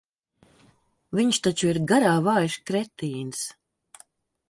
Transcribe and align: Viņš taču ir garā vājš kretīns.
Viņš 1.19 1.41
taču 1.49 1.71
ir 1.73 1.81
garā 1.93 2.17
vājš 2.31 2.59
kretīns. 2.73 3.47